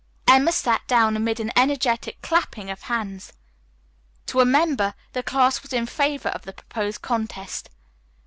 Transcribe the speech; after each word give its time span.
Emma 0.27 0.51
sat 0.51 0.81
down 0.87 1.15
amid 1.15 1.39
an 1.39 1.51
energetic 1.55 2.19
clapping 2.23 2.71
of 2.71 2.81
hands. 2.89 3.33
To 4.25 4.39
a 4.39 4.45
member, 4.45 4.95
the 5.13 5.21
class 5.21 5.61
was 5.61 5.73
in 5.73 5.85
favor 5.85 6.29
of 6.29 6.41
the 6.41 6.53
proposed 6.53 7.03
contest. 7.03 7.69